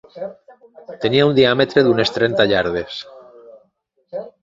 [1.03, 3.01] Tenia un diàmetre d'unes trenta iardes.